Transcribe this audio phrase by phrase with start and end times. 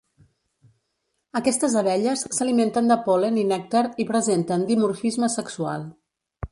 [1.39, 5.91] Aquestes abelles s'alimenten de pol·len i nèctar i presenten dimorfisme sexual.